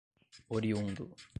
[0.49, 1.13] oriundo